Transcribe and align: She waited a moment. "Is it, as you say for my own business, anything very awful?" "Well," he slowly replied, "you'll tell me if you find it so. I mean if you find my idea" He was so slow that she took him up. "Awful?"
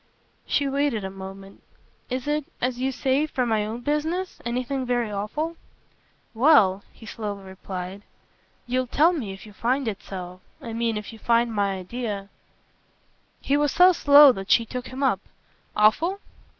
She 0.47 0.67
waited 0.67 1.03
a 1.03 1.11
moment. 1.11 1.61
"Is 2.09 2.27
it, 2.27 2.45
as 2.59 2.79
you 2.79 2.91
say 2.91 3.27
for 3.27 3.45
my 3.45 3.63
own 3.67 3.81
business, 3.81 4.39
anything 4.43 4.83
very 4.83 5.11
awful?" 5.11 5.57
"Well," 6.33 6.83
he 6.91 7.05
slowly 7.05 7.43
replied, 7.43 8.01
"you'll 8.65 8.87
tell 8.87 9.13
me 9.13 9.31
if 9.31 9.45
you 9.45 9.53
find 9.53 9.87
it 9.87 10.01
so. 10.01 10.41
I 10.59 10.73
mean 10.73 10.97
if 10.97 11.13
you 11.13 11.19
find 11.19 11.53
my 11.53 11.75
idea" 11.77 12.29
He 13.47 13.55
was 13.55 13.71
so 13.71 13.91
slow 13.93 14.31
that 14.31 14.49
she 14.49 14.65
took 14.65 14.87
him 14.87 15.03
up. 15.03 15.19
"Awful?" 15.75 16.19